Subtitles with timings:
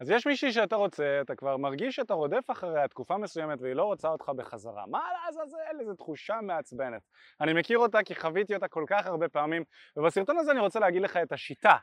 [0.00, 3.84] אז יש מישהי שאתה רוצה, אתה כבר מרגיש שאתה רודף אחריה תקופה מסוימת והיא לא
[3.84, 4.86] רוצה אותך בחזרה.
[4.86, 5.80] מה לעזאזל?
[5.80, 7.02] איזו תחושה מעצבנת.
[7.40, 9.64] אני מכיר אותה כי חוויתי אותה כל כך הרבה פעמים,
[9.96, 11.76] ובסרטון הזה אני רוצה להגיד לך את השיטה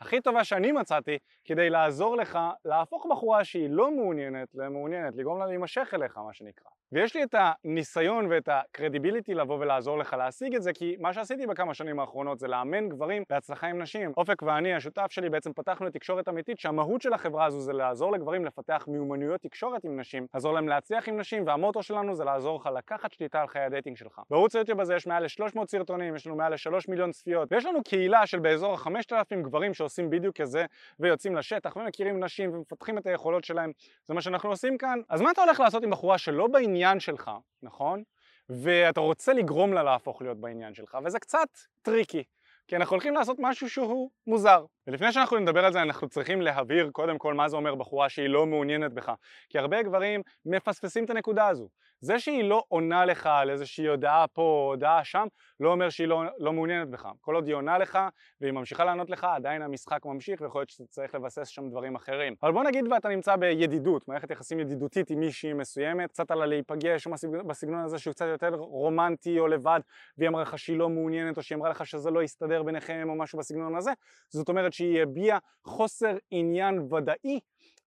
[0.00, 5.46] הכי טובה שאני מצאתי כדי לעזור לך להפוך בחורה שהיא לא מעוניינת למעוניינת, לגרום לה
[5.46, 6.70] להימשך אליך מה שנקרא.
[6.92, 11.12] ויש לי את הניסיון ואת ה credibility לבוא ולעזור לך להשיג את זה כי מה
[11.12, 14.12] שעשיתי בכמה שנים האחרונות זה לאמן גברים בהצלחה עם נשים.
[14.16, 18.44] אופק ואני, השותף שלי, בעצם פתחנו תקשורת אמיתית שהמהות של החברה הזו זה לעזור לגברים
[18.44, 22.68] לפתח מיומנויות תקשורת עם נשים, לעזור להם להצליח עם נשים והמוטו שלנו זה לעזור לך
[22.76, 24.20] לקחת שליטה על חיי ה dating שלך.
[24.30, 27.82] בערוץ היוטיוב הזה יש מעל ל-300 סרטונים, יש לנו מעל ל-3 מיליון צפיות ויש לנו
[27.82, 30.64] קהילה של באזור ה-5,000 גברים שעושים בדיוק כזה
[31.00, 33.72] ויוצאים לשטח ומכירים נשים ומפתחים את היכולות שלהם
[34.04, 37.30] זה מה שאנחנו עושים כאן אז מה אתה הולך לעשות עם בחורה שלא בעניין שלך,
[37.62, 38.02] נכון?
[38.48, 41.48] ואתה רוצה לגרום לה להפוך להיות בעניין שלך וזה קצת
[41.82, 42.22] tricky
[42.68, 44.64] כי אנחנו הולכים לעשות משהו שהוא מוזר.
[44.90, 48.28] ולפני שאנחנו נדבר על זה אנחנו צריכים להבהיר קודם כל מה זה אומר בחורה שהיא
[48.28, 49.12] לא מעוניינת בך.
[49.48, 51.68] כי הרבה גברים מפספסים את הנקודה הזו.
[52.00, 55.26] זה שהיא לא עונה לך על איזושהי הודעה פה או הודעה שם,
[55.60, 57.08] לא אומר שהיא לא, לא מעוניינת בך.
[57.20, 57.98] כל עוד היא עונה לך
[58.40, 62.34] והיא ממשיכה לענות לך, עדיין המשחק ממשיך ויכול להיות שאתה צריך לבסס שם דברים אחרים.
[62.42, 67.06] אבל בוא נגיד ואתה נמצא בידידות, מערכת יחסים ידידותית עם מישהי מסוימת, קצת על הלהיפגש
[67.06, 67.12] או
[67.46, 69.80] בסגנון הזה שהוא קצת יותר רומנטי או לבד,
[70.18, 73.14] והיא אמרה לך שהיא לא מעוניינת או שהיא אמרה לך שזה לא יסתדר ביניכם או
[73.14, 73.90] משהו בסגנון הזה,
[74.28, 77.40] זאת אומרת שהיא הביעה חוסר עניין ודאי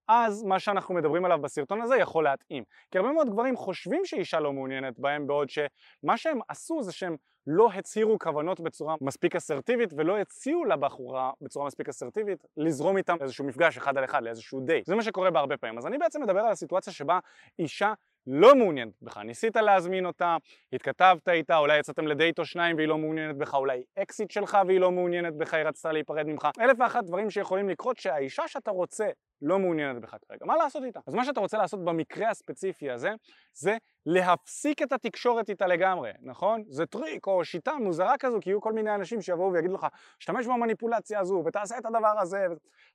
[0.07, 2.63] אז מה שאנחנו מדברים עליו בסרטון הזה יכול להתאים.
[2.91, 7.15] כי הרבה מאוד גברים חושבים שאישה לא מעוניינת בהם בעוד שמה שהם עשו זה שהם
[7.47, 13.45] לא הצהירו כוונות בצורה מספיק אסרטיבית ולא הציעו לבחורה בצורה מספיק אסרטיבית לזרום איתם איזשהו
[13.45, 14.85] מפגש אחד על אחד לאיזשהו דייט.
[14.85, 15.77] זה מה שקורה בהרבה פעמים.
[15.77, 17.19] אז אני בעצם מדבר על הסיטואציה שבה
[17.59, 17.93] אישה
[18.27, 20.37] לא מעוניינת בך, ניסית להזמין אותה,
[20.73, 24.79] התכתבת איתה, אולי יצאתם לדייט או שניים והיא לא מעוניינת בך, אולי אקסיט שלך והיא
[24.79, 29.09] לא מעוניינת בך, היא רצתה להיפרד ממך, אלף ואחת דברים שיכולים לקרות שהאישה שאתה רוצה
[29.41, 30.99] לא מעוניינת בך כרגע, מה לעשות איתה?
[31.07, 33.09] אז מה שאתה רוצה לעשות במקרה הספציפי הזה,
[33.53, 36.63] זה להפסיק את התקשורת איתה לגמרי, נכון?
[36.67, 39.87] זה טריק או שיטה מוזרה כזו, כי יהיו כל מיני אנשים שיבואו ויגידו לך,
[40.19, 42.47] תשתמש במניפולציה הזו ותעשה את הדבר הזה.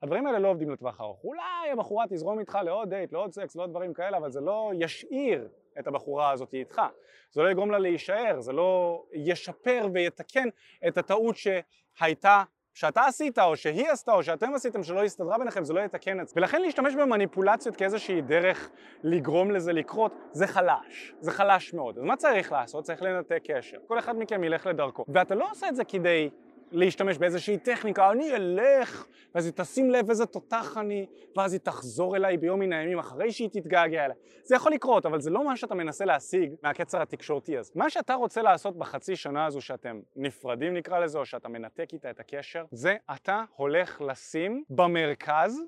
[0.02, 1.24] הדברים האלה לא עובדים לטווח ארוך.
[1.24, 5.48] אולי הבחורה תזרום איתך לעוד דייט, לעוד סקס, לעוד דברים כאלה, אבל זה לא ישאיר
[5.78, 6.82] את הבחורה הזאת איתך.
[7.30, 10.48] זה לא יגרום לה להישאר, זה לא ישפר ויתקן
[10.88, 12.42] את הטעות שהייתה
[12.78, 16.28] שאתה עשית או שהיא עשתה או שאתם עשיתם שלא הסתדרה ביניכם זה לא יתקן את
[16.28, 18.70] זה ולכן להשתמש במניפולציות כאיזושהי דרך
[19.02, 21.98] לגרום לזה לקרות זה חלש, זה חלש מאוד.
[21.98, 22.84] אז מה צריך לעשות?
[22.84, 23.76] צריך לנתק קשר.
[23.86, 25.04] כל אחד מכם ילך לדרכו.
[25.08, 26.30] ואתה לא עושה את זה כדי
[26.70, 31.06] להשתמש באיזושהי טכניקה, אני אלך, ואז היא תשים לב איזה תותח אני,
[31.36, 34.16] ואז היא תחזור אליי ביום מן הימים אחרי שהיא תתגעגע אליי.
[34.44, 37.72] זה יכול לקרות, אבל זה לא מה שאתה מנסה להשיג מהקצר התקשורתי הזה.
[37.74, 42.10] מה שאתה רוצה לעשות בחצי שנה הזו שאתם נפרדים נקרא לזה, או שאתה מנתק איתה
[42.10, 45.60] את הקשר, זה אתה הולך לשים במרכז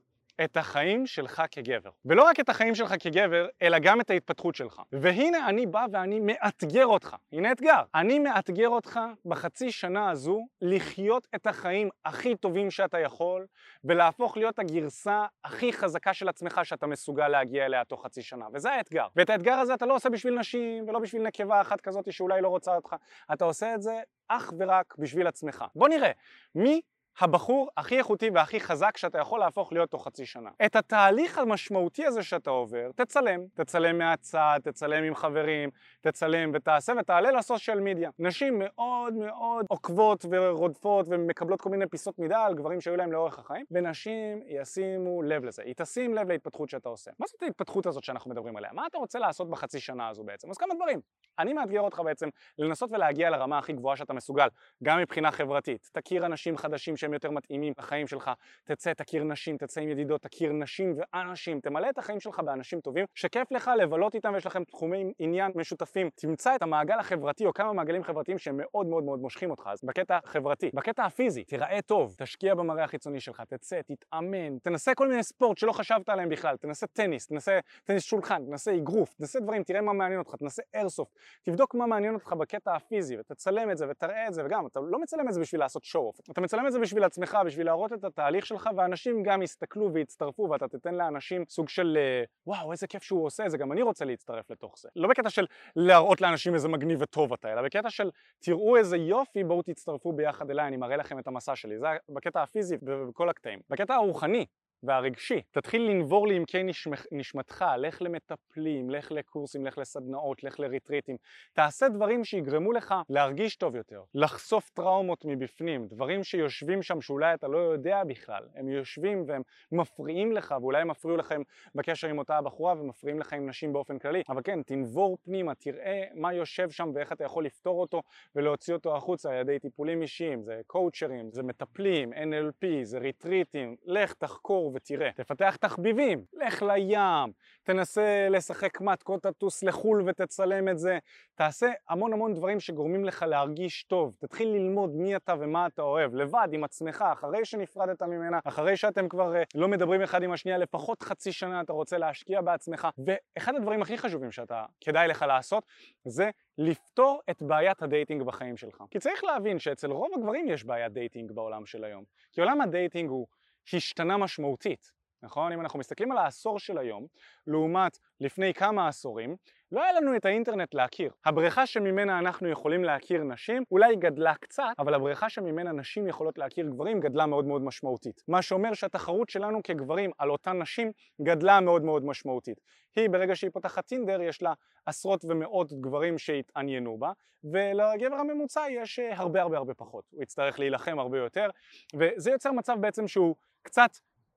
[0.45, 1.91] את החיים שלך כגבר.
[2.05, 4.83] ולא רק את החיים שלך כגבר, אלא גם את ההתפתחות שלך.
[4.93, 7.17] והנה אני בא ואני מאתגר אותך.
[7.33, 7.83] הנה אתגר.
[7.95, 13.47] אני מאתגר אותך בחצי שנה הזו לחיות את החיים הכי טובים שאתה יכול,
[13.85, 18.47] ולהפוך להיות הגרסה הכי חזקה של עצמך שאתה מסוגל להגיע אליה תוך חצי שנה.
[18.53, 19.07] וזה האתגר.
[19.17, 22.49] ואת האתגר הזה אתה לא עושה בשביל נשים, ולא בשביל נקבה אחת כזאת שאולי לא
[22.49, 22.97] רוצה אותך.
[23.33, 25.65] אתה עושה את זה אך ורק בשביל עצמך.
[25.75, 26.11] בוא נראה,
[26.55, 26.81] מי
[27.21, 30.51] הבחור הכי איכותי והכי חזק שאתה יכול להפוך להיות תוך חצי שנה.
[30.67, 33.41] את התהליך המשמעותי הזה שאתה עובר, תצלם.
[33.55, 35.71] תצלם מהצד, תצלם עם חברים,
[36.01, 38.11] תצלם ותעשה ותעלה לסושיאל מדיה.
[38.19, 43.39] נשים מאוד מאוד עוקבות ורודפות ומקבלות כל מיני פיסות מידע על גברים שהיו להם לאורך
[43.39, 45.63] החיים, ונשים ישימו לב לזה.
[45.63, 47.11] היא תשים לב להתפתחות שאתה עושה.
[47.19, 48.71] מה זאת ההתפתחות הזאת שאנחנו מדברים עליה?
[48.73, 50.51] מה אתה רוצה לעשות בחצי שנה הזו בעצם?
[50.51, 51.01] אז כמה דברים.
[51.39, 54.49] אני מאתגר אותך בעצם לנסות ולהגיע לרמה הכי גבוהה שאתה מסוגל,
[54.83, 55.91] גם מבחינה חברתית.
[55.93, 58.31] תכיר אנשים חדשים יותר מתאימים לחיים שלך,
[58.65, 63.05] תצא, תכיר נשים, תצא עם ידידות, תכיר נשים ואנשים, תמלא את החיים שלך באנשים טובים,
[63.15, 66.11] שכיף לך לבלות איתם ויש לכם תחומי עניין משותפים.
[66.15, 69.81] תמצא את המעגל החברתי או כמה מעגלים חברתיים שהם מאוד מאוד מאוד מושכים אותך, אז
[69.85, 70.71] בקטע החברתי.
[70.75, 75.73] בקטע הפיזי, תיראה טוב, תשקיע במראה החיצוני שלך, תצא, תתאמן, תנסה כל מיני ספורט שלא
[75.73, 80.19] חשבת עליהם בכלל, תנסה טניס, תנסה טניס שולחן, תנסה אגרוף, תנסה דברים, תראה מה מעניין
[80.19, 84.45] אותך, תנסה איירסופט, תבדוק מה מעניין אותך בקטע הפיזי ותצלם את זה ותראה את זה
[84.45, 87.67] וגם אתה לא מצלם את זה בשביל לעשות שואו אתה מצלם את זה עצמך, בשביל
[87.67, 92.73] להראות את התהליך שלך ואנשים גם יסתכלו ויצטרפו ואתה תיתן לאנשים סוג של אה, וואו
[92.73, 94.89] איזה כיף שהוא עושה זה גם אני רוצה להצטרף לתוך זה.
[94.97, 95.47] לא בקטע של
[95.77, 100.51] להראות לאנשים איזה מגניב וטוב אתה אלא בקטע של תראו איזה יופי בואו תצטרפו ביחד
[100.51, 101.79] אליי אני מראה לכם את המסע שלי.
[101.79, 103.61] זה בקטע הפיזי ובכל הקטעים.
[103.71, 104.47] בקטע הרוחני
[104.83, 105.43] והרגשי.
[105.51, 111.17] תתחיל לנבור לעמקי נשמח, נשמתך, לך למטפלים, לך לקורסים, לך לסדנאות, לך לריטריטים.
[111.53, 117.49] תעשה דברים שיגרמו לך להרגיש טוב יותר, לחשוף טראומות מבפנים, דברים שיושבים שם שאולי אתה
[117.49, 118.43] לא יודע בכלל.
[118.55, 119.43] הם יושבים והם
[119.73, 121.43] מפריעים לך, ואולי הם מפריעו לכם
[121.75, 124.23] בקשר עם אותה הבחורה ומפריעים לך עם נשים באופן כללי.
[124.29, 128.03] אבל כן, תנבור פנימה, תראה מה יושב שם ואיך אתה יכול לפתור אותו
[128.37, 134.13] ולהוציא אותו החוצה על ידי טיפולים אישיים, זה קואוצ'רים, זה מטפלים, NLP, זה ריטריטים, לך
[134.13, 135.11] תחקור ותראה.
[135.15, 137.33] תפתח תחביבים, לך לים,
[137.63, 140.99] תנסה לשחק מטקות, תטוס לחו"ל ותצלם את זה,
[141.35, 146.15] תעשה המון המון דברים שגורמים לך להרגיש טוב, תתחיל ללמוד מי אתה ומה אתה אוהב,
[146.15, 150.59] לבד, עם עצמך, אחרי שנפרדת ממנה, אחרי שאתם כבר אה, לא מדברים אחד עם השנייה,
[150.59, 155.65] לפחות חצי שנה אתה רוצה להשקיע בעצמך, ואחד הדברים הכי חשובים שאתה, כדאי לך לעשות,
[156.05, 158.83] זה לפתור את בעיית ה dating בחיים שלך.
[158.91, 162.68] כי צריך להבין שאצל רוב הגברים יש בעיית dating בעולם של היום, כי עולם ה
[162.68, 163.27] dating הוא
[163.73, 165.00] השתנה משמעותית.
[165.23, 165.53] נכון?
[165.53, 167.07] אם אנחנו מסתכלים על העשור של היום,
[167.47, 169.37] לעומת לפני כמה עשורים,
[169.73, 171.13] לא היה לנו את האינטרנט להכיר.
[171.25, 176.67] הבריכה שממנה אנחנו יכולים להכיר נשים אולי גדלה קצת, אבל הבריכה שממנה נשים יכולות להכיר
[176.67, 178.23] גברים גדלה מאוד מאוד משמעותית.
[178.29, 180.93] מה שאומר שהתחרות שלנו כגברים על אותן נשים
[181.23, 182.61] גדלה מאוד מאוד משמעותית.
[182.97, 184.53] היא ברגע שהיא פותחת טינדר יש לה
[184.87, 187.13] עשרות ומאות גברים שהתעניינו בה,
[187.45, 190.05] ולגבר הממוצע יש אה, הרבה הרבה הרבה פחות.
[190.11, 191.49] הוא יצטרך להילחם הרבה יותר,
[191.95, 193.91] וזה יוצר מצב בעצם שהוא קצת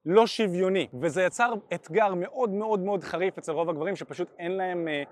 [0.06, 4.88] לא שוויוני, וזה יצר אתגר מאוד מאוד מאוד חריף אצל רוב הגברים שפשוט אין להם
[4.88, 5.04] אה,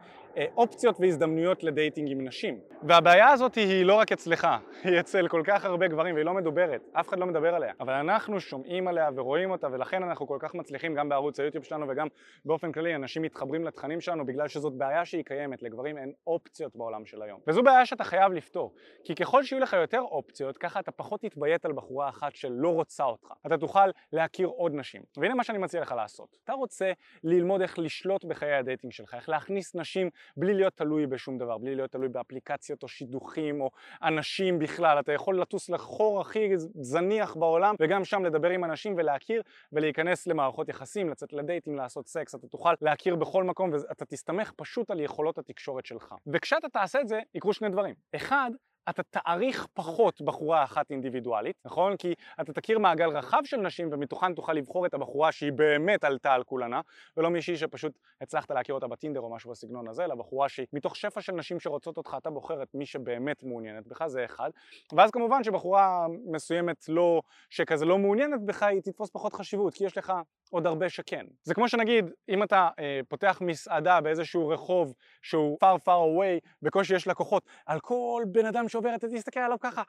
[0.56, 2.60] אופציות והזדמנויות לדייטינג עם נשים.
[2.84, 4.48] והבעיה הזאת היא לא רק אצלך,
[4.84, 7.94] היא אצל כל כך הרבה גברים והיא לא מדוברת, אף אחד לא מדבר עליה, אבל
[7.94, 12.08] אנחנו שומעים עליה ורואים אותה ולכן אנחנו כל כך מצליחים גם בערוץ היוטיוב שלנו וגם
[12.46, 17.06] באופן כללי אנשים מתחברים לתכנים שלנו בגלל שזאת בעיה שהיא קיימת, לגברים אין אופציות בעולם
[17.06, 17.40] של היום.
[17.48, 18.74] וזו בעיה שאתה חייב לפתור,
[19.04, 23.04] כי ככל שיהיו לך יותר אופציות, ככה אתה פחות תתביית על בחורה אחת שלא רוצה
[23.04, 23.28] אותך.
[23.46, 25.02] אתה תוכל להכיר עוד נשים.
[25.18, 26.38] והנה מה שאני מציע לך לעשות.
[26.44, 26.92] אתה רוצה
[27.24, 31.58] ללמוד איך לשלוט בחיי ה dating שלך, איך להכיר נשים בלי להיות תלוי בשום דבר,
[31.58, 33.72] בלי להיות תלוי באפליקציות או שידוכים או
[34.04, 35.00] אנשים בכלל.
[35.00, 36.50] אתה יכול לטוס לחור הכי
[36.82, 39.42] זניח בעולם וגם שם לדבר עם אנשים ולהכיר
[39.72, 42.36] ולהיכנס למערכות יחסים, לצאת לדייטים, לעשות סקס.
[42.36, 46.16] אתה תוכל להכיר בכל מקום ואתה תסתמך פשוט על יכולות התקשורת שלך.
[46.28, 47.96] וכשאתה תעשה את זה יקרו שני דברים.
[48.16, 48.52] אחד,
[48.90, 51.98] אתה תעריך פחות בחורה אחת אינדיבידואלית, נכון?
[51.98, 56.34] כי אתה תכיר מעגל רחב של נשים ומתוכן תוכל לבחור את הבחורה שהיא באמת עלתה
[56.34, 56.82] על כולנה
[57.18, 60.96] ולא מישהי שפשוט הצלחת להכיר אותה בטינדר או משהו בסגנון הזה, אלא בחורה שהיא מתוך
[60.96, 64.50] שפע של נשים שרוצות אותך אתה בוחר את מי שבאמת מעוניינת בך, זה אחד
[64.96, 69.98] ואז כמובן שבחורה מסוימת לא, שכזה לא מעוניינת בך היא תתפוס פחות חשיבות כי יש
[69.98, 70.14] לך
[70.52, 71.26] עוד הרבה שכן.
[71.44, 76.96] זה כמו שנגיד אם אתה אה, פותח מסעדה באיזשהו רחוב שהוא far far away בקושי
[76.96, 79.82] יש לקוחות על כל בן אדם שעובר אתה תסתכל עליו ככה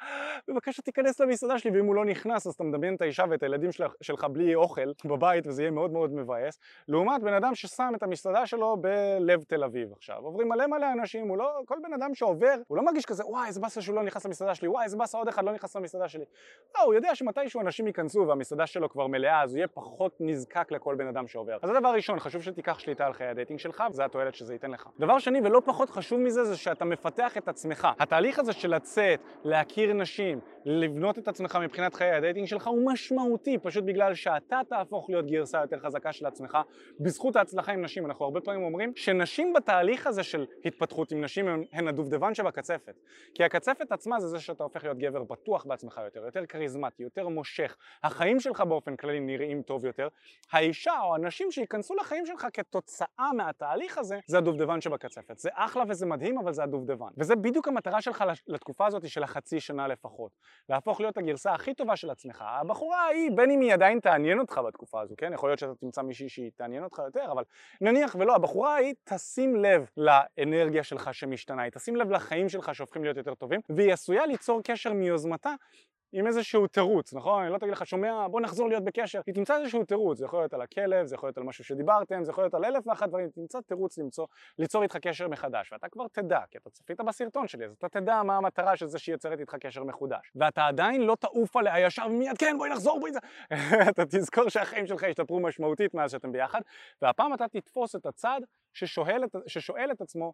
[0.49, 3.73] בבקשה תיכנס למסעדה שלי ואם הוא לא נכנס אז אתה מדמיין את האישה ואת הילדים
[3.73, 6.59] שלך, שלך בלי אוכל בבית וזה יהיה מאוד מאוד מבאס.
[6.89, 10.17] לעומת בן אדם ששם את המסעדה שלו בלב תל אביב עכשיו.
[10.23, 13.47] עוברים מלא מלא אנשים הוא לא כל בן אדם שעובר הוא לא מרגיש כזה וואי
[13.49, 16.09] איזה באסה שהוא לא נכנס למסעדה שלי וואי איזה באסה עוד אחד לא נכנס למסעדה
[16.09, 16.25] שלי.
[16.75, 20.73] לא הוא יודע שמתישהו אנשים ייכנסו והמסעדה שלו כבר מלאה אז הוא יהיה פחות נזקק
[20.73, 21.59] לכל בן אדם שעובר.
[21.63, 24.71] אז הדבר ראשון חשוב שתיקח שליטה על חיי ה dating שלך וזה התועלת שזה ייתן
[24.71, 24.89] לך.
[24.99, 27.89] דבר שני ולא פחות חשוב מזה זה שאתה מפתח את עצמך.
[27.99, 32.93] התהליך הזה של לצאת, להכיר נשים, לבנות את עצמך מבחינת חיי ה dating שלך הוא
[32.93, 36.59] משמעותי פשוט בגלל שאתה תהפוך להיות גרסה יותר חזקה של עצמך.
[37.01, 38.07] בזכות ההצלחה עם נשים.
[38.07, 42.95] אנחנו הרבה פעמים אומרים שנשים בתהליך הזה של התפתחות עם נשים הן, הן הדובדבן שבקצפת.
[43.35, 47.29] כי הקצפת עצמה זה זה שאתה הופך להיות גבר בטוח בעצמך יותר, יותר כריזמטי, יותר
[47.29, 47.77] מושך.
[48.03, 50.09] החיים שלך באופן כללי נראים טוב יותר.
[50.53, 55.39] האישה או הנשים שייכנסו לחיים שלך כתוצאה מהתהליך הזה זה הדובדבן שבקצפת.
[55.39, 57.09] זה אחלה וזה מדהים אבל זה הדובדבן.
[57.19, 58.25] וזה בדיוק המטרה שלך
[58.63, 60.33] לתקופה הזאת של החצי שנה לפחות
[60.69, 62.45] להפוך להיות הגרסה הכי טובה של עצמך.
[62.47, 65.33] הבחורה ההיא, בין אם היא עדיין תעניין אותך בתקופה הזו, כן?
[65.33, 67.45] יכול להיות שאתה תמצא מישהי שהיא תעניין אותך יותר, אבל
[67.81, 73.05] נניח ולא, הבחורה ההיא תשים לב לאנרגיה שלך שמשתנה, היא תשים לב לחיים שלך שהופכים
[73.05, 75.55] להיות יותר טובים, והיא עשויה ליצור קשר מיוזמתה
[76.13, 77.43] עם איזשהו תירוץ, נכון?
[77.43, 79.21] אני לא תגיד לך, שומע, בוא נחזור להיות בקשר.
[79.27, 82.25] היא תמצא איזשהו תירוץ, זה יכול להיות על הכלב, זה יכול להיות על משהו שדיברתם,
[82.25, 84.27] זה יכול להיות על אלף ואחת דברים, תמצא תירוץ למצוא,
[84.59, 88.23] ליצור איתך קשר מחדש, ואתה כבר תדע, כי אתה צפית בסרטון שלי, אז אתה תדע
[88.23, 90.33] מה המטרה של זה שהיא יוצרת איתך קשר מחודש.
[90.35, 93.13] ואתה עדיין לא תעוף עליה ישר ומיד, כן, בואי נחזור, בואי...
[93.91, 96.61] אתה תזכור שהחיים שלך השתפרו משמעותית מאז שאתם ביחד,
[97.03, 98.41] והפעם אתה תתפוס את הצד
[98.73, 100.33] ששואל את, ששואל את עצמו,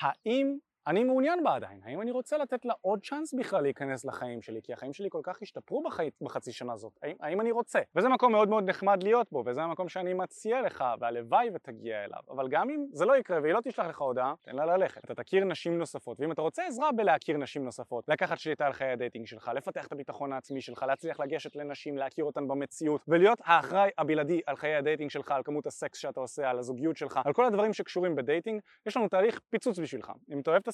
[0.00, 4.42] האם אני מעוניין בה עדיין, האם אני רוצה לתת לה עוד צ'אנס בכלל להיכנס לחיים
[4.42, 6.10] שלי, כי החיים שלי כל כך השתפרו בחי...
[6.20, 7.78] בחצי שנה הזאת, האם, האם אני רוצה?
[7.96, 12.18] וזה מקום מאוד מאוד נחמד להיות בו, וזה המקום שאני מציע לך, והלוואי ותגיע אליו,
[12.30, 15.04] אבל גם אם זה לא יקרה והיא לא תשלח לך הודעה, תן לה ללכת.
[15.04, 18.90] אתה תכיר נשים נוספות, ואם אתה רוצה עזרה בלהכיר נשים נוספות, לקחת שליטה על חיי
[18.90, 23.38] ה dating שלך, לפתח את הביטחון העצמי שלך, להצליח לגשת לנשים, להכיר אותן במציאות, ולהיות
[23.44, 27.20] האחראי הבלעדי על חיי ה dating שלך, על כמות הסקס שאתה עושה, על הזוגיות שלך,
[27.24, 27.46] על כל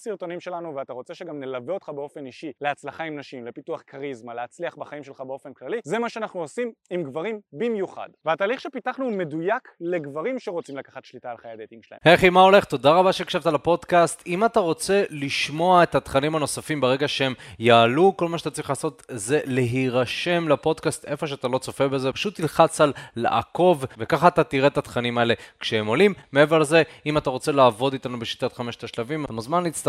[0.00, 4.76] הסרטונים שלנו ואתה רוצה שגם נלווה אותך באופן אישי להצלחה עם נשים, לפיתוח כריזמה, להצליח
[4.76, 8.08] בחיים שלך באופן כללי, זה מה שאנחנו עושים עם גברים במיוחד.
[8.24, 12.00] והתהליך שפיתחנו הוא מדויק לגברים שרוצים לקחת שליטה על חיי ה dating שלהם.
[12.04, 12.64] היי אחי, מה הולך?
[12.64, 14.22] תודה רבה שהקשבת לפודקאסט.
[14.26, 19.02] אם אתה רוצה לשמוע את התכנים הנוספים ברגע שהם יעלו, כל מה שאתה צריך לעשות
[19.10, 24.66] זה להירשם לפודקאסט איפה שאתה לא צופה בזה, פשוט תלחץ על לעקוב, וככה אתה תראה
[24.66, 26.14] את התכנים האלה כשהם עולים.
[26.32, 29.66] מעבר לזה, אם אתה רוצה לעבוד איתנו בשיטת חמשת השלבים, אתה מוזמן